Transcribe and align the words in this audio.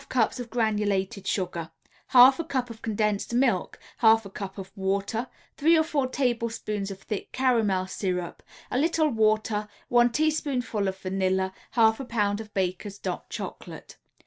]2 0.01 0.05
1/2 0.07 0.09
cups 0.09 0.39
of 0.39 0.49
granulated 0.49 1.27
sugar, 1.27 1.69
1/2 2.11 2.39
a 2.39 2.43
cup 2.43 2.71
of 2.71 2.81
condensed 2.81 3.35
milk, 3.35 3.77
1/2 4.01 4.25
a 4.25 4.29
cup 4.31 4.57
of 4.57 4.71
water, 4.75 5.27
3 5.57 5.77
or 5.77 5.83
4 5.83 6.07
tablespoonfuls 6.07 6.89
of 6.89 6.99
thick 7.03 7.31
caramel 7.31 7.85
syrup, 7.85 8.41
A 8.71 8.79
little 8.79 9.09
water, 9.09 9.67
1 9.89 10.11
teaspoonful 10.11 10.87
of 10.87 10.97
vanilla, 10.97 11.53
1/2 11.75 11.99
a 11.99 12.05
pound 12.05 12.41
of 12.41 12.51
Baker's 12.55 12.97
"Dot" 12.97 13.29
Chocolate. 13.29 13.97